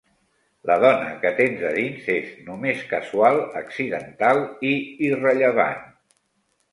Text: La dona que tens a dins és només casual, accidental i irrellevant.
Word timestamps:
La 0.67 0.75
dona 0.83 1.09
que 1.25 1.31
tens 1.39 1.59
a 1.71 1.73
dins 1.75 2.07
és 2.13 2.31
només 2.47 2.81
casual, 2.93 3.37
accidental 3.61 4.41
i 4.71 4.73
irrellevant. 5.11 5.85